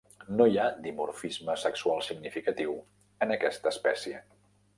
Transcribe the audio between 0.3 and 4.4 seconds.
No hi ha dimorfisme sexual significatiu en aquesta espècie.